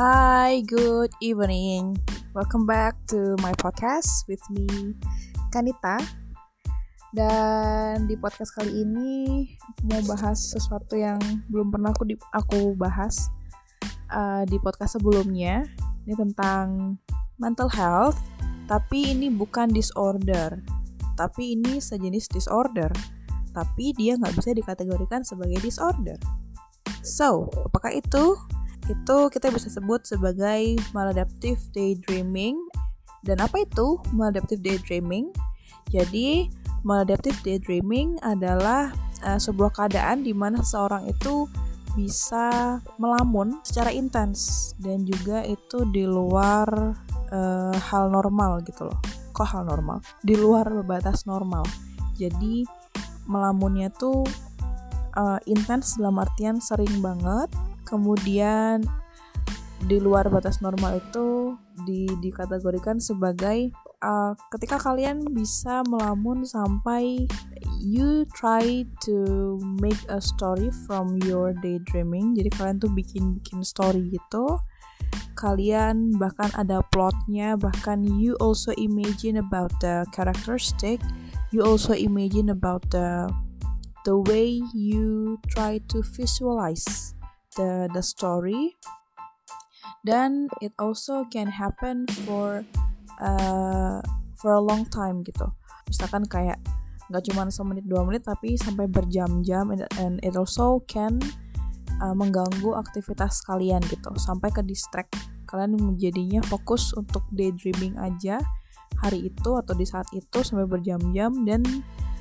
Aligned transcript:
Hi, 0.00 0.64
good 0.64 1.12
evening. 1.20 1.92
Welcome 2.32 2.64
back 2.64 2.96
to 3.12 3.36
my 3.44 3.52
podcast 3.60 4.24
with 4.32 4.40
me, 4.48 4.96
Kanita. 5.52 6.00
Dan 7.12 8.08
di 8.08 8.16
podcast 8.16 8.56
kali 8.56 8.80
ini 8.80 9.44
mau 9.84 10.00
bahas 10.08 10.40
sesuatu 10.56 10.96
yang 10.96 11.20
belum 11.52 11.68
pernah 11.68 11.92
aku 11.92 12.08
di, 12.08 12.16
aku 12.32 12.72
bahas 12.80 13.28
uh, 14.08 14.40
di 14.48 14.56
podcast 14.64 14.96
sebelumnya. 14.96 15.68
Ini 16.08 16.16
tentang 16.16 16.96
mental 17.36 17.68
health, 17.68 18.16
tapi 18.72 19.12
ini 19.12 19.28
bukan 19.28 19.68
disorder, 19.68 20.64
tapi 21.12 21.60
ini 21.60 21.76
sejenis 21.76 22.32
disorder, 22.32 22.88
tapi 23.52 23.92
dia 23.92 24.16
nggak 24.16 24.32
bisa 24.32 24.56
dikategorikan 24.56 25.28
sebagai 25.28 25.60
disorder. 25.60 26.16
So, 27.04 27.52
apakah 27.68 28.00
itu? 28.00 28.40
Itu 28.90 29.18
kita 29.30 29.54
bisa 29.54 29.70
sebut 29.70 30.02
sebagai 30.02 30.76
maladaptive 30.90 31.58
daydreaming. 31.70 32.58
Dan 33.22 33.38
apa 33.38 33.62
itu 33.62 34.00
maladaptive 34.10 34.64
daydreaming? 34.64 35.30
Jadi, 35.90 36.50
maladaptive 36.82 37.36
daydreaming 37.46 38.18
adalah 38.26 38.90
uh, 39.22 39.38
sebuah 39.38 39.76
keadaan 39.76 40.26
di 40.26 40.34
mana 40.34 40.60
seseorang 40.64 41.06
itu 41.06 41.46
bisa 41.98 42.78
melamun 43.02 43.58
secara 43.66 43.90
intens 43.90 44.72
dan 44.78 45.02
juga 45.02 45.42
itu 45.42 45.82
di 45.90 46.06
luar 46.06 46.94
uh, 47.34 47.74
hal 47.74 48.10
normal 48.14 48.62
gitu 48.62 48.86
loh. 48.86 48.98
Kok 49.34 49.46
hal 49.46 49.62
normal? 49.66 49.98
Di 50.22 50.38
luar 50.38 50.70
batas 50.86 51.26
normal. 51.26 51.66
Jadi 52.14 52.62
melamunnya 53.26 53.90
tuh 53.90 54.22
uh, 55.18 55.38
intens 55.46 55.98
dalam 55.98 56.18
artian 56.22 56.62
sering 56.62 57.02
banget 57.02 57.50
kemudian 57.90 58.86
di 59.90 59.96
luar 59.96 60.28
batas 60.28 60.60
normal 60.60 61.00
itu 61.00 61.56
di, 61.88 62.04
dikategorikan 62.20 63.00
sebagai 63.00 63.72
uh, 64.04 64.36
ketika 64.52 64.76
kalian 64.76 65.24
bisa 65.32 65.80
melamun 65.88 66.44
sampai 66.44 67.24
you 67.80 68.28
try 68.36 68.84
to 69.00 69.56
make 69.80 69.98
a 70.12 70.20
story 70.20 70.68
from 70.84 71.16
your 71.24 71.56
daydreaming. 71.64 72.36
Jadi 72.36 72.50
kalian 72.52 72.76
tuh 72.76 72.92
bikin 72.92 73.40
bikin 73.40 73.64
story 73.64 74.12
gitu. 74.12 74.60
Kalian 75.32 76.12
bahkan 76.20 76.52
ada 76.52 76.84
plotnya 76.92 77.56
bahkan 77.56 78.04
you 78.04 78.36
also 78.44 78.76
imagine 78.76 79.40
about 79.40 79.72
the 79.80 80.04
characteristic 80.12 81.00
you 81.48 81.64
also 81.64 81.96
imagine 81.96 82.52
about 82.52 82.84
the 82.92 83.24
the 84.04 84.16
way 84.28 84.60
you 84.76 85.40
try 85.48 85.80
to 85.88 86.04
visualize 86.12 87.16
the 87.60 87.92
the 87.92 88.00
story. 88.00 88.80
Dan 90.00 90.48
it 90.64 90.72
also 90.80 91.28
can 91.28 91.52
happen 91.52 92.08
for 92.24 92.64
uh, 93.20 94.00
for 94.40 94.56
a 94.56 94.62
long 94.64 94.88
time 94.88 95.20
gitu. 95.20 95.44
Misalkan 95.84 96.24
kayak 96.24 96.56
nggak 97.12 97.26
cuma 97.28 97.52
semenit 97.52 97.84
dua 97.84 98.06
menit 98.08 98.24
tapi 98.24 98.56
sampai 98.56 98.88
berjam-jam 98.88 99.68
and, 99.74 99.84
and 100.00 100.16
it 100.24 100.38
also 100.40 100.80
can 100.88 101.20
uh, 102.00 102.16
mengganggu 102.16 102.72
aktivitas 102.80 103.44
kalian 103.44 103.84
gitu. 103.92 104.08
Sampai 104.16 104.48
ke 104.48 104.64
distract 104.64 105.12
kalian 105.44 105.76
menjadinya 105.76 106.40
fokus 106.48 106.96
untuk 106.96 107.26
daydreaming 107.34 107.98
aja 108.00 108.40
hari 109.02 109.28
itu 109.28 109.50
atau 109.58 109.74
di 109.74 109.84
saat 109.84 110.06
itu 110.14 110.40
sampai 110.40 110.64
berjam-jam 110.64 111.32
dan 111.44 111.60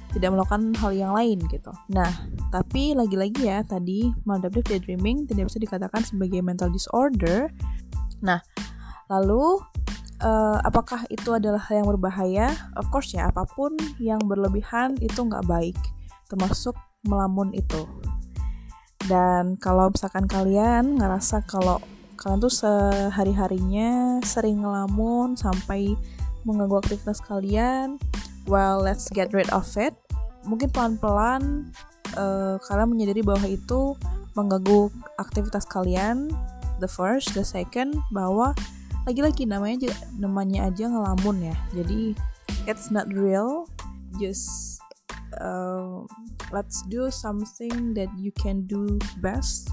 tidak 0.09 0.33
melakukan 0.33 0.73
hal 0.81 0.91
yang 0.93 1.13
lain 1.13 1.37
gitu. 1.53 1.69
Nah, 1.93 2.09
tapi 2.49 2.97
lagi-lagi 2.97 3.45
ya 3.45 3.61
tadi 3.61 4.09
maladaptive 4.25 4.65
daydreaming 4.65 5.29
tidak 5.29 5.53
bisa 5.53 5.61
dikatakan 5.61 6.01
sebagai 6.01 6.41
mental 6.41 6.73
disorder. 6.73 7.53
Nah, 8.25 8.41
lalu 9.05 9.61
uh, 10.25 10.57
apakah 10.65 11.05
itu 11.13 11.37
adalah 11.37 11.61
hal 11.69 11.85
yang 11.85 11.89
berbahaya? 11.93 12.47
Of 12.73 12.89
course 12.89 13.13
ya, 13.13 13.29
apa 13.29 13.45
pun 13.45 13.77
yang 14.01 14.19
berlebihan 14.25 14.97
itu 14.97 15.21
nggak 15.21 15.45
baik, 15.45 15.77
termasuk 16.25 16.73
melamun 17.05 17.53
itu. 17.53 17.85
Dan 19.05 19.55
kalau 19.61 19.93
misalkan 19.93 20.25
kalian 20.25 20.97
ngerasa 20.99 21.45
kalau 21.45 21.79
kalian 22.19 22.43
tuh 22.43 22.51
sehari-harinya 22.51 24.19
sering 24.25 24.65
ngelamun 24.65 25.39
sampai 25.39 25.95
mengganggu 26.43 26.83
aktivitas 26.83 27.23
kalian, 27.23 27.95
well 28.49 28.81
let's 28.81 29.07
get 29.13 29.31
rid 29.31 29.47
of 29.55 29.65
it 29.79 29.95
mungkin 30.47 30.69
pelan-pelan 30.71 31.71
uh, 32.15 32.55
kalian 32.63 32.89
menyadari 32.89 33.21
bahwa 33.23 33.47
itu 33.47 33.95
mengganggu 34.37 34.93
aktivitas 35.19 35.67
kalian 35.67 36.31
the 36.79 36.87
first 36.87 37.35
the 37.35 37.43
second 37.43 37.97
bahwa 38.13 38.55
lagi-lagi 39.03 39.43
namanya 39.43 39.89
aja 39.89 39.91
namanya 40.15 40.59
aja 40.69 40.85
ngelamun 40.87 41.51
ya. 41.51 41.55
Jadi 41.75 42.15
it's 42.69 42.93
not 42.93 43.09
real 43.11 43.67
just 44.21 44.79
uh, 45.41 46.05
let's 46.53 46.85
do 46.87 47.11
something 47.11 47.93
that 47.93 48.09
you 48.15 48.31
can 48.37 48.63
do 48.69 48.97
best 49.19 49.69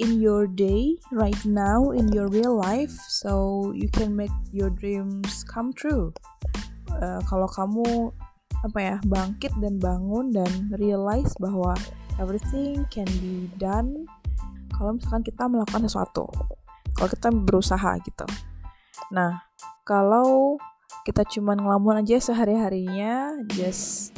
in 0.00 0.16
your 0.16 0.48
day 0.48 0.96
right 1.12 1.44
now 1.44 1.92
in 1.92 2.08
your 2.08 2.28
real 2.32 2.56
life 2.56 2.92
so 3.08 3.68
you 3.76 3.88
can 3.92 4.16
make 4.16 4.32
your 4.50 4.72
dreams 4.72 5.44
come 5.44 5.72
true. 5.76 6.12
Uh, 6.90 7.20
kalau 7.28 7.46
kamu 7.52 8.10
apa 8.60 8.78
ya 8.78 8.96
bangkit 9.08 9.56
dan 9.56 9.80
bangun 9.80 10.32
dan 10.32 10.50
realize 10.76 11.32
bahwa 11.40 11.72
everything 12.20 12.84
can 12.92 13.08
be 13.24 13.48
done 13.56 14.04
kalau 14.76 14.96
misalkan 14.96 15.24
kita 15.24 15.48
melakukan 15.48 15.88
sesuatu 15.88 16.28
kalau 16.96 17.08
kita 17.08 17.28
berusaha 17.32 17.96
gitu. 18.04 18.26
Nah 19.12 19.40
kalau 19.88 20.60
kita 21.08 21.24
cuma 21.24 21.56
ngelamun 21.56 22.04
aja 22.04 22.20
sehari 22.20 22.56
harinya 22.60 23.32
just 23.56 24.12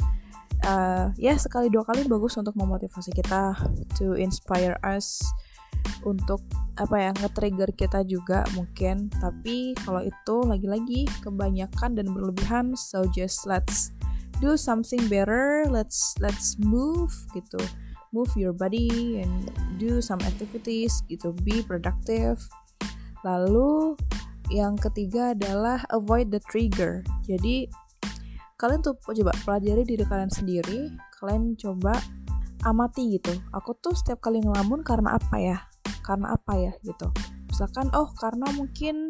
uh, 0.67 1.11
ya 1.15 1.39
sekali 1.39 1.71
dua 1.71 1.87
kali 1.87 2.03
bagus 2.07 2.35
untuk 2.35 2.55
memotivasi 2.59 3.15
kita 3.15 3.55
to 3.95 4.19
inspire 4.19 4.75
us 4.83 5.23
untuk 6.03 6.43
apa 6.79 6.95
ya 6.97 7.11
nge-trigger 7.15 7.69
kita 7.75 8.03
juga 8.03 8.43
mungkin. 8.57 9.07
Tapi 9.13 9.77
kalau 9.83 10.01
itu 10.03 10.35
lagi-lagi 10.43 11.07
kebanyakan 11.21 11.95
dan 11.95 12.07
berlebihan 12.11 12.65
so 12.73 13.05
just 13.13 13.45
let's 13.47 13.93
do 14.43 14.59
something 14.59 14.99
better 15.07 15.63
let's 15.71 16.19
let's 16.19 16.59
move 16.59 17.15
gitu. 17.31 17.63
Move 18.11 18.29
your 18.35 18.51
body 18.51 19.23
and 19.23 19.47
do 19.79 20.03
some 20.03 20.19
activities 20.27 20.99
gitu 21.07 21.31
be 21.47 21.63
productive. 21.63 22.43
Lalu 23.23 23.95
yang 24.51 24.75
ketiga 24.75 25.31
adalah 25.31 25.87
avoid 25.95 26.27
the 26.27 26.43
trigger. 26.51 27.07
Jadi 27.23 27.71
kalian 28.59 28.83
tuh 28.83 28.99
coba 28.99 29.31
pelajari 29.47 29.87
diri 29.87 30.03
kalian 30.03 30.29
sendiri 30.29 30.91
kalian 31.23 31.55
coba 31.55 31.95
amati 32.67 33.15
gitu. 33.15 33.31
Aku 33.55 33.79
tuh 33.79 33.95
setiap 33.95 34.19
kali 34.19 34.43
ngelamun 34.43 34.83
karena 34.83 35.15
apa 35.15 35.39
ya? 35.39 35.57
Karena 36.03 36.35
apa 36.35 36.59
ya 36.59 36.75
gitu. 36.83 37.07
Misalkan 37.47 37.87
oh 37.95 38.11
karena 38.19 38.51
mungkin 38.51 39.07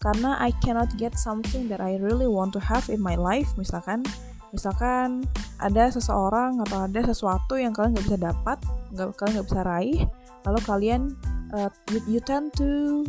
karena 0.00 0.40
I 0.40 0.56
cannot 0.64 0.96
get 0.96 1.20
something 1.20 1.68
that 1.68 1.84
I 1.84 2.00
really 2.00 2.26
want 2.26 2.56
to 2.56 2.60
have 2.64 2.88
in 2.88 3.04
my 3.04 3.20
life 3.20 3.52
misalkan 3.60 4.00
misalkan 4.50 5.24
ada 5.62 5.90
seseorang 5.90 6.58
atau 6.66 6.86
ada 6.88 7.00
sesuatu 7.06 7.54
yang 7.58 7.70
kalian 7.70 7.94
nggak 7.94 8.06
bisa 8.06 8.20
dapat 8.20 8.58
nggak 8.94 9.08
kalian 9.14 9.32
nggak 9.38 9.48
bisa 9.48 9.62
raih 9.62 10.00
lalu 10.46 10.60
kalian 10.66 11.02
uh, 11.54 11.70
you, 11.90 12.18
you 12.18 12.20
tend 12.22 12.50
to 12.56 13.04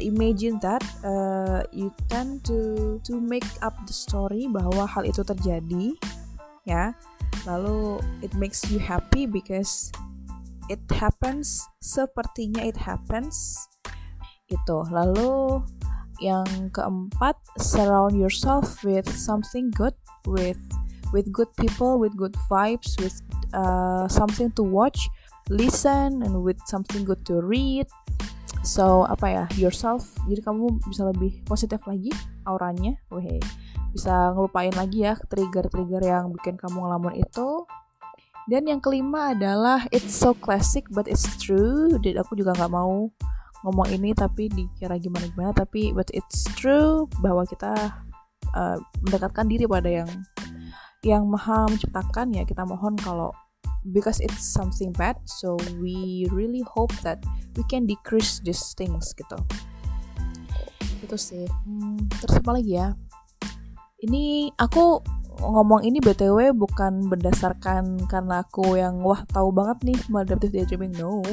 imagine 0.00 0.56
that 0.60 0.80
uh, 1.04 1.60
you 1.72 1.92
tend 2.08 2.44
to 2.44 3.00
to 3.04 3.20
make 3.20 3.44
up 3.60 3.76
the 3.84 3.92
story 3.92 4.48
bahwa 4.48 4.88
hal 4.88 5.04
itu 5.04 5.20
terjadi 5.20 5.92
ya. 6.64 6.96
Lalu 7.44 7.98
it 8.22 8.32
makes 8.38 8.62
you 8.70 8.78
happy 8.78 9.26
because 9.26 9.90
it 10.70 10.80
happens 10.94 11.66
sepertinya 11.82 12.62
it 12.64 12.78
happens 12.78 13.58
itu. 14.48 14.78
Lalu 14.88 15.60
yang 16.22 16.70
keempat 16.70 17.34
surround 17.58 18.14
yourself 18.14 18.86
with 18.86 19.10
something 19.10 19.74
good 19.74 19.96
with 20.26 20.58
with 21.12 21.28
good 21.28 21.50
people 21.60 22.00
with 22.00 22.16
good 22.16 22.32
vibes 22.48 22.96
with 22.98 23.14
uh, 23.52 24.08
something 24.08 24.48
to 24.56 24.64
watch 24.64 25.08
listen 25.52 26.22
and 26.22 26.34
with 26.42 26.58
something 26.64 27.04
good 27.04 27.20
to 27.26 27.42
read. 27.42 27.86
So 28.62 29.04
apa 29.10 29.26
ya 29.26 29.44
yourself. 29.58 30.06
Jadi 30.30 30.40
kamu 30.44 30.82
bisa 30.86 31.02
lebih 31.08 31.42
positif 31.44 31.82
lagi 31.88 32.12
auranya. 32.46 32.94
Weh 33.10 33.42
bisa 33.92 34.32
ngelupain 34.32 34.72
lagi 34.72 35.04
ya 35.04 35.18
trigger-trigger 35.28 36.00
yang 36.00 36.32
bikin 36.32 36.56
kamu 36.56 36.78
ngelamun 36.86 37.14
itu. 37.18 37.66
Dan 38.50 38.66
yang 38.66 38.82
kelima 38.82 39.36
adalah 39.36 39.86
it's 39.94 40.14
so 40.14 40.34
classic 40.34 40.86
but 40.90 41.06
it's 41.06 41.26
true. 41.38 41.94
Dan 42.00 42.22
aku 42.22 42.38
juga 42.38 42.54
nggak 42.54 42.72
mau 42.72 43.10
ngomong 43.62 43.94
ini 43.94 44.10
tapi 44.10 44.50
dikira 44.50 44.98
gimana 44.98 45.30
gimana 45.30 45.50
tapi 45.54 45.94
but 45.94 46.10
it's 46.10 46.42
true 46.58 47.06
bahwa 47.22 47.46
kita 47.46 47.70
uh, 48.54 48.78
mendekatkan 49.04 49.46
diri 49.48 49.64
pada 49.68 49.88
yang 49.88 50.10
yang 51.02 51.26
maha 51.26 51.66
menciptakan 51.68 52.32
ya. 52.34 52.42
Kita 52.46 52.62
mohon 52.64 52.94
kalau 52.98 53.34
because 53.90 54.22
it's 54.22 54.46
something 54.46 54.94
bad 54.94 55.18
so 55.26 55.58
we 55.82 56.30
really 56.30 56.62
hope 56.62 56.94
that 57.02 57.18
we 57.58 57.66
can 57.66 57.84
decrease 57.84 58.38
these 58.46 58.72
things 58.78 59.10
gitu. 59.14 59.38
Itu 61.02 61.16
sih. 61.18 61.46
Hmm, 61.66 62.06
terus 62.22 62.38
apa 62.38 62.50
lagi 62.54 62.78
ya? 62.78 62.94
Ini 64.02 64.54
aku 64.58 65.02
ngomong 65.42 65.82
ini 65.82 65.98
btw 65.98 66.54
bukan 66.54 67.08
berdasarkan 67.10 68.06
karena 68.06 68.44
aku 68.44 68.78
yang 68.78 69.00
wah 69.02 69.24
tahu 69.26 69.50
banget 69.50 69.78
nih 69.90 69.98
maladaptive 70.12 70.52
daydreaming 70.54 70.94
no 70.94 71.24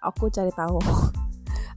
aku 0.00 0.30
cari 0.32 0.52
tahu 0.54 0.78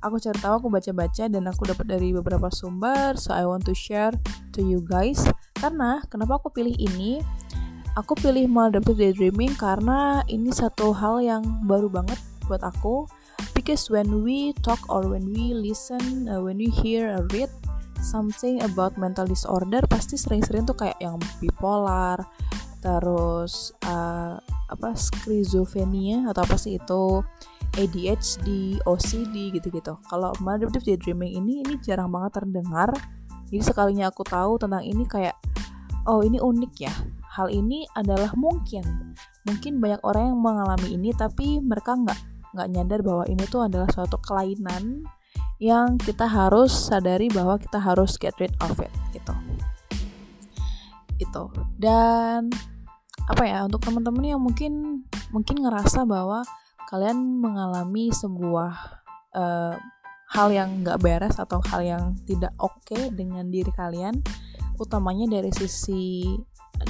aku 0.02 0.18
cari 0.18 0.38
tahu 0.42 0.54
aku 0.66 0.68
baca-baca 0.74 1.24
dan 1.30 1.44
aku 1.48 1.64
dapat 1.70 1.86
dari 1.88 2.12
beberapa 2.12 2.50
sumber. 2.50 3.16
So 3.16 3.32
I 3.34 3.46
want 3.46 3.64
to 3.70 3.74
share 3.78 4.14
to 4.58 4.60
you 4.60 4.82
guys. 4.82 5.24
Karena 5.56 6.02
kenapa 6.10 6.42
aku 6.42 6.50
pilih 6.50 6.74
ini? 6.76 7.22
Aku 8.00 8.16
pilih 8.16 8.48
maladaptive 8.48 8.98
daydreaming 8.98 9.52
karena 9.60 10.24
ini 10.32 10.50
satu 10.50 10.96
hal 10.96 11.20
yang 11.20 11.44
baru 11.68 11.92
banget 11.92 12.18
buat 12.48 12.64
aku. 12.64 13.06
Because 13.52 13.92
when 13.92 14.24
we 14.24 14.56
talk 14.66 14.80
or 14.88 15.06
when 15.06 15.28
we 15.30 15.52
listen 15.54 16.26
uh, 16.32 16.40
when 16.40 16.58
we 16.58 16.72
hear 16.72 17.12
or 17.12 17.28
read 17.36 17.52
something 18.02 18.64
about 18.66 18.98
mental 18.98 19.30
disorder 19.30 19.86
pasti 19.86 20.18
sering-sering 20.18 20.66
tuh 20.66 20.74
kayak 20.74 20.98
yang 20.98 21.22
bipolar 21.38 22.18
terus 22.82 23.70
uh, 23.86 24.42
apa 24.42 24.90
skizofrenia 24.98 26.26
atau 26.34 26.42
apa 26.42 26.58
sih 26.58 26.82
itu 26.82 27.22
ADHD, 27.78 28.80
OCD 28.84 29.56
gitu-gitu. 29.56 29.96
Kalau 30.12 30.36
maladaptive 30.44 30.84
daydreaming 30.84 31.40
ini 31.40 31.64
ini 31.64 31.80
jarang 31.80 32.12
banget 32.12 32.44
terdengar. 32.44 32.92
Jadi 33.48 33.60
sekalinya 33.64 34.12
aku 34.12 34.24
tahu 34.24 34.60
tentang 34.60 34.84
ini 34.84 35.04
kayak 35.08 35.36
oh 36.08 36.24
ini 36.24 36.40
unik 36.40 36.74
ya. 36.80 36.94
Hal 37.32 37.48
ini 37.48 37.88
adalah 37.96 38.36
mungkin 38.36 39.16
mungkin 39.48 39.82
banyak 39.82 40.02
orang 40.04 40.36
yang 40.36 40.40
mengalami 40.40 40.88
ini 40.94 41.10
tapi 41.16 41.64
mereka 41.64 41.98
nggak 41.98 42.20
nggak 42.52 42.68
nyadar 42.68 43.00
bahwa 43.02 43.24
ini 43.32 43.44
tuh 43.48 43.64
adalah 43.66 43.88
suatu 43.88 44.20
kelainan 44.20 45.08
yang 45.62 45.96
kita 45.96 46.28
harus 46.28 46.74
sadari 46.74 47.32
bahwa 47.32 47.56
kita 47.56 47.80
harus 47.80 48.18
get 48.20 48.36
rid 48.42 48.52
of 48.60 48.76
it 48.82 48.92
gitu 49.16 49.34
itu 51.22 51.44
dan 51.78 52.50
apa 53.30 53.44
ya 53.46 53.64
untuk 53.64 53.86
teman-teman 53.86 54.36
yang 54.36 54.42
mungkin 54.42 55.06
mungkin 55.30 55.62
ngerasa 55.62 56.04
bahwa 56.04 56.42
kalian 56.92 57.40
mengalami 57.40 58.12
sebuah 58.12 58.72
uh, 59.32 59.76
hal 60.32 60.48
yang 60.52 60.84
nggak 60.84 61.00
beres 61.00 61.40
atau 61.40 61.64
hal 61.72 61.82
yang 61.84 62.04
tidak 62.28 62.52
oke 62.60 62.76
okay 62.84 63.08
dengan 63.08 63.48
diri 63.48 63.72
kalian 63.72 64.20
utamanya 64.76 65.40
dari 65.40 65.52
sisi 65.56 66.36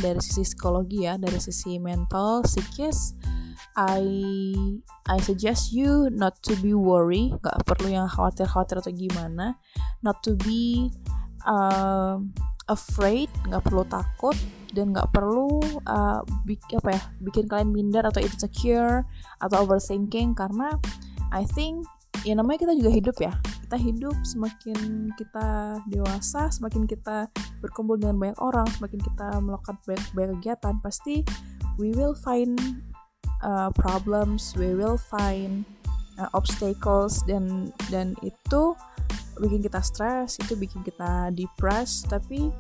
dari 0.02 0.18
sisi 0.18 0.42
psikologi 0.42 1.06
ya 1.06 1.22
dari 1.22 1.38
sisi 1.38 1.78
mental 1.78 2.42
psikis 2.42 3.14
I 3.78 4.04
I 5.08 5.18
suggest 5.24 5.72
you 5.72 6.12
not 6.12 6.44
to 6.44 6.60
be 6.60 6.76
worry, 6.76 7.32
gak 7.40 7.64
perlu 7.64 7.88
yang 7.88 8.08
khawatir-khawatir 8.12 8.84
atau 8.84 8.92
gimana, 8.92 9.56
not 10.04 10.20
to 10.28 10.36
be 10.36 10.92
uh, 11.48 12.20
afraid, 12.68 13.32
gak 13.48 13.64
perlu 13.64 13.88
takut 13.88 14.36
dan 14.72 14.96
gak 14.96 15.12
perlu 15.12 15.60
uh, 15.88 16.24
bik, 16.48 16.64
apa 16.80 16.96
ya 16.96 17.02
bikin 17.20 17.46
kalian 17.48 17.70
minder 17.72 18.04
atau 18.08 18.24
insecure 18.24 19.04
atau 19.44 19.68
overthinking 19.68 20.32
karena 20.32 20.76
I 21.32 21.48
think 21.48 21.84
ya 22.24 22.36
namanya 22.36 22.68
kita 22.68 22.74
juga 22.78 22.92
hidup 22.92 23.18
ya. 23.20 23.34
Kita 23.68 23.78
hidup 23.80 24.16
semakin 24.28 25.12
kita 25.16 25.80
dewasa 25.88 26.52
semakin 26.52 26.84
kita 26.84 27.32
berkumpul 27.64 27.96
dengan 27.96 28.20
banyak 28.20 28.40
orang 28.44 28.68
semakin 28.76 29.00
kita 29.00 29.28
melakukan 29.40 29.76
banyak, 29.88 30.08
banyak 30.12 30.32
kegiatan 30.40 30.76
pasti 30.84 31.16
we 31.80 31.96
will 31.96 32.12
find 32.12 32.60
uh, 33.46 33.72
problems 33.72 34.52
we 34.60 34.76
will 34.76 35.00
find 35.00 35.64
uh, 36.20 36.28
obstacles 36.36 37.24
dan 37.24 37.72
dan 37.88 38.12
itu 38.22 38.76
bikin 39.40 39.64
kita 39.64 39.80
stres 39.80 40.38
itu 40.38 40.54
bikin 40.60 40.84
kita 40.84 41.32
depressed 41.34 42.12
tapi 42.12 42.52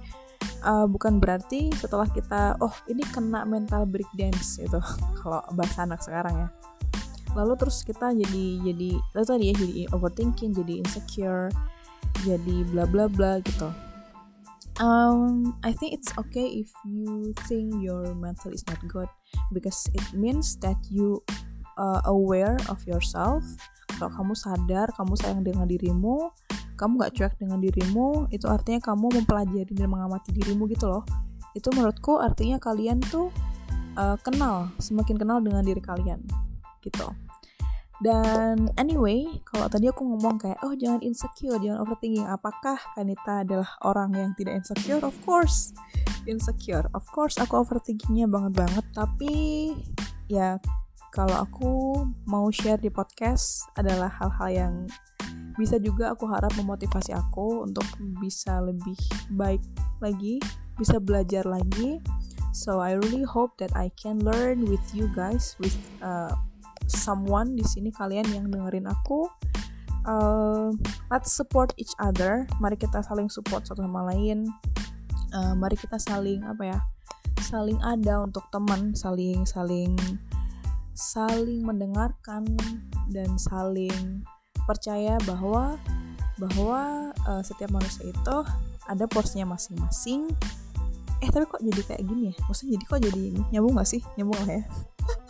uh, 0.63 0.87
bukan 0.87 1.17
berarti 1.17 1.73
setelah 1.75 2.07
kita 2.09 2.57
oh 2.61 2.73
ini 2.89 3.01
kena 3.09 3.43
mental 3.45 3.85
breakdance 3.85 4.61
itu 4.61 4.79
kalau 5.19 5.41
bahasa 5.53 5.85
anak 5.85 6.01
sekarang 6.01 6.47
ya. 6.47 6.49
Lalu 7.31 7.53
terus 7.55 7.87
kita 7.87 8.11
jadi 8.11 8.45
jadi 8.59 8.89
itu 8.99 9.25
tadi 9.25 9.45
ya 9.51 9.55
jadi 9.55 9.73
overthinking 9.95 10.51
jadi 10.51 10.73
insecure 10.83 11.47
jadi 12.27 12.55
bla 12.71 12.83
bla 12.85 13.07
bla 13.07 13.39
gitu. 13.43 13.69
Um, 14.79 15.53
I 15.61 15.75
think 15.75 15.93
it's 15.93 16.09
okay 16.17 16.63
if 16.63 16.71
you 16.87 17.35
think 17.45 17.83
your 17.83 18.15
mental 18.17 18.49
is 18.49 18.65
not 18.65 18.81
good 18.87 19.07
because 19.53 19.85
it 19.93 20.01
means 20.15 20.57
that 20.63 20.79
you 20.89 21.21
uh, 21.77 22.01
aware 22.07 22.57
of 22.71 22.81
yourself. 22.87 23.43
Kalau 23.99 24.09
kamu 24.09 24.33
sadar 24.33 24.87
kamu 24.97 25.13
sayang 25.19 25.43
dengan 25.45 25.69
dirimu 25.69 26.33
kamu 26.81 27.05
gak 27.05 27.13
cuek 27.13 27.33
dengan 27.37 27.61
dirimu 27.61 28.25
itu 28.33 28.49
artinya 28.49 28.81
kamu 28.81 29.21
mempelajari 29.21 29.69
dan 29.77 29.85
mengamati 29.85 30.33
dirimu 30.33 30.65
gitu 30.73 30.89
loh 30.89 31.05
itu 31.53 31.69
menurutku 31.69 32.17
artinya 32.17 32.57
kalian 32.57 32.97
tuh 33.05 33.29
uh, 34.01 34.17
kenal 34.25 34.73
semakin 34.81 35.21
kenal 35.21 35.37
dengan 35.37 35.61
diri 35.61 35.79
kalian 35.79 36.25
gitu 36.81 37.05
dan 38.01 38.73
anyway, 38.81 39.29
kalau 39.45 39.69
tadi 39.69 39.85
aku 39.85 40.01
ngomong 40.01 40.41
kayak, 40.41 40.57
oh 40.65 40.73
jangan 40.73 41.05
insecure, 41.05 41.61
jangan 41.61 41.85
overthinking. 41.85 42.25
Apakah 42.25 42.73
Kanita 42.97 43.45
adalah 43.45 43.69
orang 43.85 44.17
yang 44.17 44.33
tidak 44.33 44.57
insecure? 44.57 45.05
Of 45.05 45.13
course, 45.21 45.69
insecure. 46.25 46.89
Of 46.97 47.05
course, 47.13 47.37
aku 47.37 47.61
overthinkingnya 47.61 48.25
banget 48.25 48.57
banget. 48.57 48.85
Tapi 48.97 49.33
ya 50.33 50.57
kalau 51.13 51.45
aku 51.45 51.71
mau 52.25 52.49
share 52.49 52.81
di 52.81 52.89
podcast 52.89 53.69
adalah 53.77 54.09
hal-hal 54.09 54.49
yang 54.49 54.73
bisa 55.55 55.79
juga 55.81 56.13
aku 56.13 56.27
harap 56.29 56.51
memotivasi 56.59 57.15
aku 57.15 57.65
untuk 57.65 57.85
bisa 58.19 58.59
lebih 58.61 58.97
baik 59.33 59.63
lagi, 60.03 60.37
bisa 60.77 60.99
belajar 60.99 61.47
lagi. 61.47 61.99
So 62.51 62.83
I 62.83 62.99
really 62.99 63.23
hope 63.23 63.55
that 63.63 63.71
I 63.75 63.91
can 63.95 64.19
learn 64.21 64.67
with 64.67 64.83
you 64.91 65.07
guys, 65.15 65.55
with 65.57 65.75
uh, 66.03 66.35
someone 66.87 67.55
di 67.55 67.63
sini 67.63 67.95
kalian 67.95 68.27
yang 68.31 68.45
dengerin 68.51 68.91
aku. 68.91 69.31
Uh, 70.03 70.73
let's 71.13 71.31
support 71.31 71.71
each 71.79 71.93
other. 72.01 72.43
Mari 72.59 72.75
kita 72.75 72.99
saling 73.05 73.31
support 73.31 73.63
satu 73.63 73.85
sama 73.85 74.11
lain. 74.11 74.49
Uh, 75.31 75.55
mari 75.55 75.79
kita 75.79 75.95
saling 75.95 76.43
apa 76.43 76.75
ya 76.75 76.79
saling 77.51 77.79
ada 77.83 78.23
untuk 78.23 78.45
teman 78.53 78.93
saling 78.93 79.43
saling 79.43 79.97
saling 80.95 81.65
mendengarkan 81.65 82.45
dan 83.09 83.27
saling 83.35 84.23
percaya 84.65 85.17
bahwa 85.25 85.77
bahwa 86.41 87.13
uh, 87.29 87.41
setiap 87.45 87.69
manusia 87.69 88.09
itu 88.09 88.37
ada 88.89 89.05
porsinya 89.05 89.53
masing-masing. 89.53 90.33
Eh 91.21 91.29
tapi 91.29 91.45
kok 91.45 91.61
jadi 91.61 91.81
kayak 91.85 92.03
gini 92.05 92.33
ya? 92.33 92.35
Maksudnya 92.49 92.71
jadi 92.77 92.85
kok 92.89 92.99
jadi 93.05 93.23
nyambung 93.53 93.77
gak 93.77 93.89
sih? 93.89 94.01
Nyambung 94.17 94.37
lah 94.41 94.49
ya? 94.57 94.63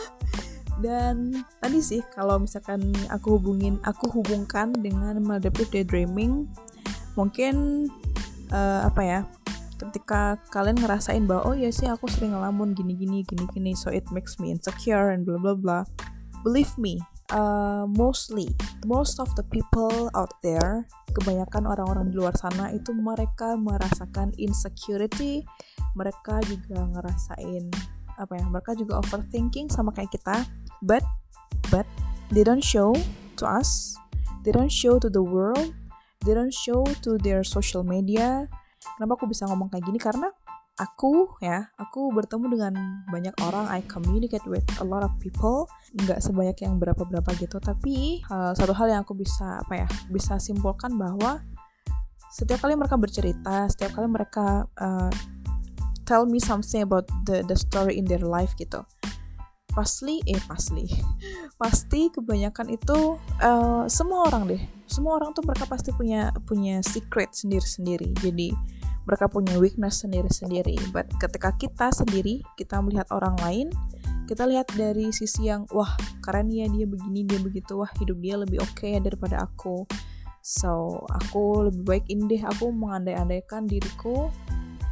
Dan 0.86 1.46
tadi 1.60 1.84
sih 1.84 2.02
kalau 2.16 2.40
misalkan 2.40 2.96
aku 3.12 3.38
hubungin 3.38 3.78
aku 3.84 4.08
hubungkan 4.10 4.72
dengan 4.72 5.20
maladaptive 5.20 5.70
daydreaming 5.70 6.48
mungkin 7.20 7.86
uh, 8.56 8.88
apa 8.88 9.02
ya 9.04 9.20
ketika 9.78 10.38
kalian 10.54 10.78
ngerasain 10.78 11.26
bahwa 11.26 11.54
oh 11.54 11.56
ya 11.58 11.74
sih 11.74 11.90
aku 11.90 12.06
sering 12.06 12.38
ngelamun 12.38 12.78
gini 12.78 12.94
gini 12.94 13.26
gini 13.26 13.46
gini 13.50 13.72
so 13.74 13.90
it 13.90 14.06
makes 14.14 14.38
me 14.38 14.54
insecure 14.54 15.10
and 15.10 15.26
blah 15.26 15.42
blah 15.42 15.58
blah 15.58 15.84
believe 16.46 16.72
me 16.78 17.02
uh, 17.34 17.88
mostly 17.88 18.52
most 18.86 19.18
of 19.18 19.28
the 19.40 19.46
people 19.50 20.12
out 20.14 20.32
there 20.46 20.86
kebanyakan 21.18 21.68
orang-orang 21.68 22.12
di 22.12 22.16
luar 22.16 22.36
sana 22.38 22.72
itu 22.72 22.92
mereka 22.96 23.56
merasakan 23.58 24.32
insecurity 24.38 25.44
mereka 25.98 26.40
juga 26.48 26.88
ngerasain 26.92 27.68
apa 28.20 28.38
ya 28.38 28.46
mereka 28.48 28.72
juga 28.78 29.02
overthinking 29.02 29.72
sama 29.72 29.90
kayak 29.96 30.14
kita 30.14 30.46
but 30.86 31.04
but 31.74 31.88
they 32.30 32.46
don't 32.46 32.64
show 32.64 32.94
to 33.40 33.44
us 33.44 33.96
they 34.46 34.54
don't 34.54 34.72
show 34.72 35.02
to 35.02 35.10
the 35.10 35.24
world 35.24 35.74
they 36.26 36.34
don't 36.34 36.54
show 36.54 36.86
to 37.02 37.18
their 37.18 37.42
social 37.42 37.82
media. 37.82 38.46
Kenapa 38.98 39.18
aku 39.18 39.30
bisa 39.30 39.46
ngomong 39.50 39.70
kayak 39.70 39.86
gini? 39.86 40.00
Karena 40.02 40.30
aku 40.80 41.36
ya 41.44 41.68
aku 41.76 42.14
bertemu 42.16 42.46
dengan 42.52 42.74
banyak 43.12 43.36
orang. 43.44 43.68
I 43.68 43.84
communicate 43.88 44.46
with 44.48 44.66
a 44.80 44.86
lot 44.86 45.04
of 45.04 45.12
people. 45.20 45.68
Nggak 45.96 46.24
sebanyak 46.24 46.58
yang 46.64 46.80
berapa 46.80 47.02
berapa 47.04 47.30
gitu. 47.40 47.60
Tapi 47.60 48.24
uh, 48.32 48.56
satu 48.56 48.72
hal 48.72 48.88
yang 48.94 49.02
aku 49.04 49.18
bisa 49.18 49.60
apa 49.64 49.86
ya 49.86 49.88
bisa 50.08 50.40
simpulkan 50.40 50.96
bahwa 50.96 51.44
setiap 52.32 52.64
kali 52.64 52.80
mereka 52.80 52.96
bercerita 52.96 53.68
setiap 53.68 54.00
kali 54.00 54.08
mereka 54.08 54.64
uh, 54.80 55.12
tell 56.08 56.24
me 56.24 56.40
something 56.40 56.80
about 56.80 57.04
the 57.28 57.44
the 57.44 57.58
story 57.60 58.00
in 58.00 58.08
their 58.08 58.24
life 58.24 58.56
gitu 58.56 58.80
pasti 59.72 60.20
eh 60.28 60.40
pasti 60.48 60.84
pasti 61.62 62.12
kebanyakan 62.12 62.76
itu 62.76 63.16
uh, 63.40 63.88
semua 63.88 64.28
orang 64.28 64.44
deh. 64.52 64.62
Semua 64.84 65.16
orang 65.16 65.32
tuh 65.32 65.48
mereka 65.48 65.64
pasti 65.64 65.96
punya 65.96 66.36
punya 66.44 66.84
secret 66.84 67.32
sendiri 67.32 67.64
sendiri 67.64 68.10
jadi 68.20 68.52
mereka 69.06 69.26
punya 69.30 69.58
weakness 69.58 70.06
sendiri 70.06 70.30
sendiri 70.30 70.78
but 70.94 71.10
ketika 71.18 71.54
kita 71.58 71.88
sendiri 71.90 72.46
kita 72.58 72.78
melihat 72.82 73.10
orang 73.10 73.34
lain 73.42 73.68
kita 74.32 74.48
lihat 74.48 74.72
dari 74.80 75.12
sisi 75.12 75.52
yang 75.52 75.68
wah 75.76 75.92
keren 76.24 76.48
ya 76.48 76.64
dia 76.72 76.88
begini 76.88 77.28
dia 77.28 77.36
begitu. 77.44 77.84
Wah 77.84 77.92
hidup 78.00 78.16
dia 78.24 78.40
lebih 78.40 78.64
oke 78.64 78.80
okay 78.80 78.96
daripada 79.04 79.44
aku. 79.44 79.84
So 80.40 81.04
aku 81.12 81.68
lebih 81.68 81.84
baik 81.84 82.06
ini 82.08 82.40
deh 82.40 82.42
aku 82.48 82.72
mengandai-andaikan 82.72 83.68
diriku. 83.68 84.32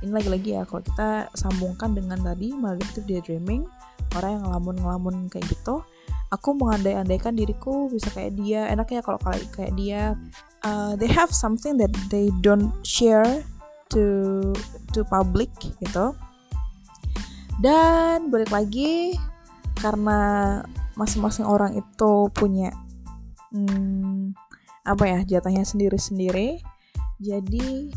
Ini 0.04 0.12
lagi-lagi 0.12 0.60
ya 0.60 0.68
kalau 0.68 0.84
kita 0.84 1.32
sambungkan 1.39 1.96
dengan 1.96 2.20
tadi 2.20 2.51
maladaptive 2.51 3.08
daydreaming 3.08 3.63
orang 4.20 4.39
yang 4.39 4.44
ngelamun-ngelamun 4.44 5.16
kayak 5.32 5.48
gitu 5.48 5.88
aku 6.34 6.50
mengandai-andaikan 6.56 7.32
diriku 7.32 7.88
bisa 7.88 8.12
kayak 8.12 8.36
dia. 8.36 8.68
Enaknya 8.68 9.00
kalau 9.00 9.24
kayak 9.56 9.72
dia 9.80 10.20
uh, 10.68 11.00
they 11.00 11.08
have 11.08 11.32
something 11.32 11.80
that 11.80 11.92
they 12.12 12.28
don't 12.44 12.75
share 12.84 13.39
to 13.91 14.05
to 14.93 15.01
public 15.10 15.50
gitu. 15.60 16.15
Dan 17.60 18.31
balik 18.31 18.53
lagi 18.53 19.19
karena 19.77 20.62
masing-masing 20.96 21.48
orang 21.48 21.75
itu 21.75 22.12
punya 22.31 22.72
hmm, 23.51 24.36
apa 24.84 25.03
ya 25.08 25.19
jatahnya 25.24 25.63
sendiri-sendiri 25.63 26.60
jadi 27.19 27.91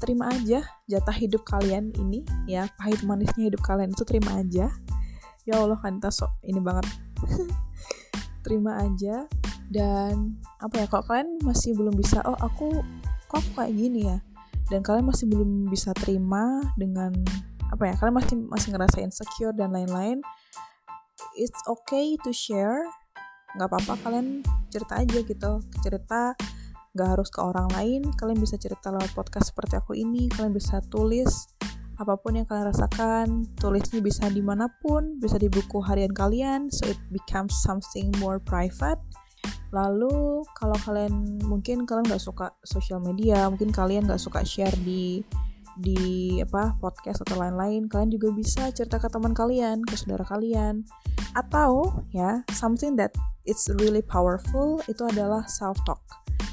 terima 0.00 0.32
aja 0.32 0.64
jatah 0.84 1.16
hidup 1.16 1.44
kalian 1.48 1.92
ini 1.96 2.24
ya 2.44 2.68
pahit 2.76 3.04
manisnya 3.04 3.48
hidup 3.52 3.64
kalian 3.64 3.92
itu 3.92 4.04
terima 4.04 4.36
aja. 4.36 4.68
Ya 5.48 5.54
Allah 5.56 5.80
kan 5.80 5.96
sok 6.12 6.36
ini 6.44 6.60
banget. 6.60 6.84
Terima 8.44 8.80
aja. 8.80 9.24
Dan 9.72 10.40
apa 10.60 10.84
ya 10.84 10.86
kalau 10.88 11.04
kalian 11.08 11.40
masih 11.40 11.72
belum 11.72 11.96
bisa 11.96 12.20
oh 12.28 12.36
aku 12.36 12.84
kok 13.30 13.44
kayak 13.56 13.72
gini 13.72 14.10
ya 14.10 14.18
dan 14.70 14.80
kalian 14.86 15.06
masih 15.10 15.26
belum 15.26 15.68
bisa 15.68 15.90
terima 15.98 16.62
dengan 16.78 17.10
apa 17.70 17.90
ya 17.90 17.94
kalian 17.98 18.16
masih 18.16 18.36
masih 18.50 18.68
ngerasa 18.74 18.98
insecure 19.02 19.54
dan 19.54 19.74
lain-lain 19.74 20.22
it's 21.36 21.60
okay 21.68 22.16
to 22.22 22.32
share. 22.34 22.86
Nggak 23.58 23.68
apa-apa 23.70 23.94
kalian 24.06 24.42
cerita 24.70 25.02
aja 25.02 25.18
gitu. 25.22 25.52
Cerita 25.82 26.34
nggak 26.94 27.08
harus 27.16 27.28
ke 27.30 27.40
orang 27.42 27.68
lain. 27.74 28.02
Kalian 28.14 28.38
bisa 28.38 28.56
cerita 28.58 28.90
lewat 28.90 29.10
podcast 29.14 29.54
seperti 29.54 29.78
aku 29.78 29.94
ini. 29.94 30.30
Kalian 30.30 30.54
bisa 30.54 30.82
tulis 30.90 31.50
apa 32.00 32.16
pun 32.16 32.38
yang 32.38 32.46
kalian 32.46 32.70
rasakan. 32.70 33.26
Tulisnya 33.58 34.00
bisa 34.00 34.26
di 34.30 34.40
mana 34.40 34.70
pun 34.80 35.18
bisa 35.18 35.36
di 35.36 35.50
buku 35.50 35.82
harian 35.82 36.14
kalian. 36.14 36.70
So 36.70 36.88
it 36.88 37.00
becomes 37.10 37.58
something 37.62 38.14
more 38.22 38.38
private 38.38 39.00
lalu 39.70 40.42
kalau 40.58 40.74
kalian 40.82 41.38
mungkin 41.46 41.86
kalian 41.86 42.06
nggak 42.10 42.22
suka 42.22 42.54
sosial 42.66 42.98
media 42.98 43.46
mungkin 43.46 43.70
kalian 43.70 44.06
nggak 44.06 44.22
suka 44.22 44.42
share 44.42 44.74
di 44.82 45.22
di 45.78 46.36
apa 46.42 46.76
podcast 46.82 47.22
atau 47.22 47.38
lain-lain 47.38 47.86
kalian 47.86 48.10
juga 48.10 48.28
bisa 48.34 48.68
cerita 48.74 48.98
ke 48.98 49.06
teman 49.06 49.32
kalian 49.32 49.80
ke 49.86 49.94
saudara 49.94 50.26
kalian 50.26 50.82
atau 51.38 52.02
ya 52.10 52.42
something 52.50 52.98
that 52.98 53.14
it's 53.46 53.70
really 53.78 54.02
powerful 54.02 54.82
itu 54.90 55.06
adalah 55.06 55.46
self 55.46 55.78
talk 55.86 56.02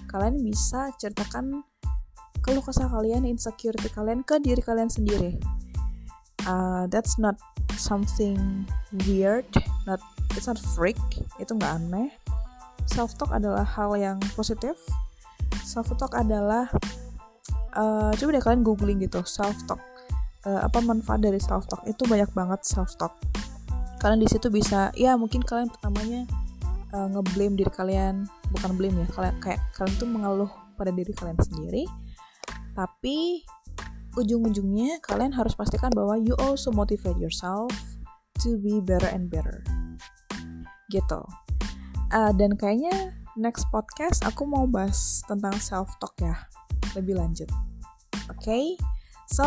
kalian 0.08 0.38
bisa 0.40 0.94
ceritakan 1.02 1.66
keluh 2.48 2.64
kesah 2.64 2.88
kalian, 2.88 3.28
insecurity 3.28 3.92
kalian 3.92 4.24
ke 4.24 4.40
diri 4.40 4.64
kalian 4.64 4.88
sendiri. 4.88 5.36
Uh, 6.48 6.88
that's 6.88 7.20
not 7.20 7.36
something 7.76 8.64
weird, 9.04 9.44
not 9.84 10.00
it's 10.40 10.48
not 10.48 10.56
freak, 10.56 10.96
itu 11.44 11.52
nggak 11.52 11.76
aneh. 11.76 12.08
Self 12.88 13.20
talk 13.20 13.36
adalah 13.36 13.68
hal 13.68 13.94
yang 14.00 14.18
positif. 14.34 14.76
Self 15.62 15.92
talk 16.00 16.16
adalah 16.16 16.72
uh, 17.76 18.12
coba 18.16 18.30
deh 18.34 18.44
kalian 18.44 18.64
googling 18.64 19.04
gitu 19.04 19.22
self 19.28 19.56
talk. 19.68 19.80
Uh, 20.48 20.64
apa 20.64 20.80
manfaat 20.80 21.22
dari 21.22 21.38
self 21.38 21.68
talk? 21.68 21.84
Itu 21.84 22.08
banyak 22.08 22.32
banget 22.32 22.64
self 22.64 22.96
talk. 22.96 23.14
Kalian 24.00 24.24
di 24.24 24.30
situ 24.30 24.48
bisa, 24.48 24.94
ya 24.96 25.20
mungkin 25.20 25.44
kalian 25.44 25.68
pertamanya 25.74 26.24
uh, 26.94 27.08
ngeblame 27.12 27.58
diri 27.58 27.72
kalian 27.72 28.28
bukan 28.54 28.72
blame 28.80 28.96
ya 29.04 29.08
kalian 29.12 29.36
kayak 29.44 29.62
kalian 29.76 29.96
tuh 30.00 30.08
mengeluh 30.08 30.52
pada 30.80 30.92
diri 30.94 31.12
kalian 31.12 31.40
sendiri 31.42 31.84
tapi 32.78 33.42
ujung-ujungnya 34.18 35.02
kalian 35.02 35.34
harus 35.34 35.58
pastikan 35.58 35.90
bahwa 35.94 36.18
you 36.18 36.38
also 36.38 36.70
motivate 36.70 37.18
yourself 37.18 37.70
to 38.38 38.58
be 38.62 38.78
better 38.82 39.10
and 39.10 39.30
better 39.34 39.66
gitu 40.94 41.22
uh, 42.12 42.32
dan 42.36 42.56
kayaknya 42.60 43.16
next 43.40 43.66
podcast 43.72 44.24
aku 44.26 44.44
mau 44.48 44.66
bahas 44.66 45.24
tentang 45.26 45.54
self 45.58 45.92
talk 46.02 46.14
ya 46.20 46.36
lebih 46.98 47.18
lanjut 47.18 47.48
oke 48.30 48.38
okay? 48.38 48.76
so 49.30 49.46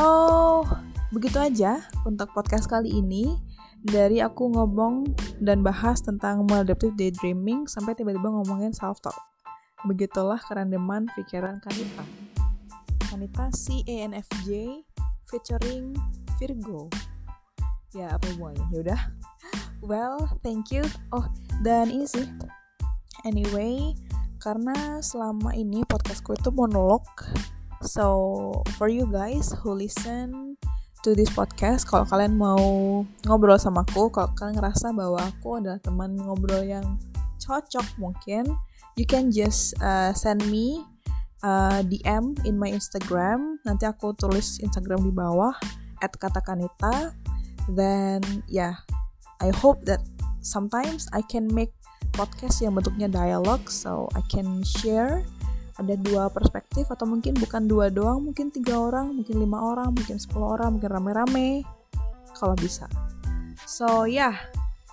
begitu 1.11 1.37
aja 1.41 1.83
untuk 2.07 2.31
podcast 2.33 2.71
kali 2.71 3.01
ini 3.01 3.39
dari 3.81 4.21
aku 4.21 4.53
ngomong 4.53 5.09
dan 5.41 5.65
bahas 5.65 6.05
tentang 6.05 6.45
maladaptive 6.45 6.93
daydreaming 7.01 7.65
sampai 7.65 7.97
tiba-tiba 7.97 8.29
ngomongin 8.29 8.77
self 8.77 9.01
talk. 9.01 9.17
Begitulah 9.89 10.37
kerandeman 10.45 11.09
pikiran 11.17 11.57
Kanita. 11.65 12.05
Kanita 13.09 13.49
C 13.57 13.81
A 13.89 14.21
featuring 15.25 15.97
Virgo. 16.37 16.93
Ya 17.97 18.13
apa 18.13 18.29
hubungannya? 18.37 18.69
Yaudah. 18.69 19.01
Well, 19.81 20.29
thank 20.45 20.69
you. 20.69 20.85
Oh, 21.09 21.25
dan 21.65 21.89
ini 21.89 22.05
sih. 22.05 22.29
Anyway, 23.25 23.97
karena 24.41 25.01
selama 25.01 25.57
ini 25.57 25.85
podcastku 25.89 26.37
itu 26.37 26.53
monolog. 26.53 27.05
So, 27.81 28.61
for 28.77 28.93
you 28.93 29.09
guys 29.09 29.57
who 29.65 29.73
listen 29.73 30.61
to 31.01 31.17
this 31.17 31.33
podcast 31.33 31.89
kalau 31.89 32.05
kalian 32.05 32.37
mau 32.37 32.61
ngobrol 33.25 33.57
sama 33.57 33.89
aku 33.89 34.13
kalau 34.13 34.29
kalian 34.37 34.61
ngerasa 34.61 34.93
bahwa 34.93 35.17
aku 35.17 35.57
adalah 35.57 35.81
teman 35.81 36.13
ngobrol 36.13 36.61
yang 36.61 37.01
cocok 37.41 37.89
mungkin 37.97 38.45
you 39.01 39.09
can 39.09 39.33
just 39.33 39.73
uh, 39.81 40.13
send 40.13 40.45
me 40.53 40.85
uh, 41.41 41.81
DM 41.89 42.37
in 42.45 42.61
my 42.61 42.69
Instagram 42.69 43.57
nanti 43.65 43.89
aku 43.89 44.13
tulis 44.13 44.61
Instagram 44.61 45.01
di 45.09 45.13
bawah 45.13 45.57
at 46.05 46.13
katakanita 46.21 47.17
then 47.73 48.21
yeah 48.45 48.77
I 49.41 49.51
hope 49.57 49.85
that 49.89 50.05
sometimes 50.45 51.09
I 51.13 51.25
can 51.25 51.49
make 51.49 51.73
podcast 52.13 52.61
yang 52.61 52.77
bentuknya 52.77 53.09
dialog 53.09 53.69
so 53.69 54.09
I 54.17 54.23
can 54.29 54.65
share. 54.65 55.25
Ada 55.81 55.97
dua 55.97 56.29
perspektif 56.29 56.93
atau 56.93 57.09
mungkin 57.09 57.33
bukan 57.41 57.65
dua 57.65 57.89
doang 57.89 58.21
mungkin 58.21 58.53
tiga 58.53 58.77
orang 58.77 59.17
mungkin 59.17 59.41
lima 59.41 59.65
orang 59.65 59.97
mungkin 59.97 60.21
sepuluh 60.21 60.53
orang 60.53 60.77
mungkin 60.77 60.93
rame-rame 60.93 61.65
kalau 62.37 62.53
bisa. 62.53 62.85
So 63.65 64.05
yeah 64.05 64.37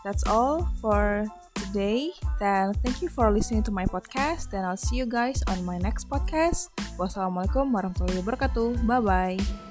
that's 0.07 0.23
all 0.23 0.63
for 0.79 1.27
today. 1.59 2.15
Then 2.39 2.71
thank 2.87 3.03
you 3.03 3.11
for 3.11 3.27
listening 3.35 3.67
to 3.67 3.73
my 3.75 3.83
podcast 3.83 4.47
then 4.55 4.63
I'll 4.63 4.79
see 4.79 4.95
you 4.95 5.09
guys 5.09 5.43
on 5.51 5.59
my 5.67 5.75
next 5.75 6.07
podcast. 6.07 6.71
Wassalamualaikum 6.95 7.67
warahmatullahi 7.67 8.23
wabarakatuh. 8.23 8.87
Bye 8.87 9.03
bye 9.03 9.66